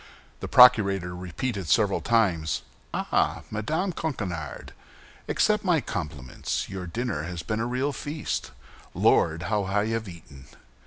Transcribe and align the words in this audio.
The 0.39 0.47
procurator 0.47 1.15
repeated 1.15 1.67
several 1.69 2.01
times, 2.01 2.63
"Ah, 2.91 3.43
Madame 3.51 3.93
Coquenard! 3.93 4.73
Accept 5.29 5.63
my 5.63 5.79
compliments; 5.79 6.67
your 6.67 6.87
dinner 6.87 7.21
has 7.21 7.43
been 7.43 7.59
a 7.59 7.67
real 7.67 7.93
feast. 7.93 8.49
Lord, 8.95 9.43
how 9.43 9.63
I 9.65 9.89
have 9.89 10.07
eaten!" 10.09 10.47